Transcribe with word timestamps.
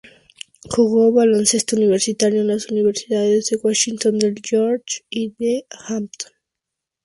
Jugó 0.67 1.11
baloncesto 1.11 1.75
universitario 1.75 2.41
en 2.41 2.47
las 2.47 2.71
universidades 2.71 3.45
de 3.51 3.57
Washington 3.61 4.17
del 4.17 4.33
George 4.43 5.03
y 5.11 5.27
la 5.29 5.35
de 5.37 5.65
Hampton. 5.69 6.31